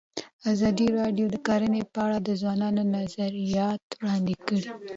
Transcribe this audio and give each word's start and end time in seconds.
ازادي 0.51 0.87
راډیو 0.99 1.25
د 1.31 1.35
کرهنه 1.47 1.81
په 1.93 1.99
اړه 2.05 2.17
د 2.21 2.29
ځوانانو 2.41 2.81
نظریات 2.95 3.83
وړاندې 4.01 4.35
کړي. 4.45 4.63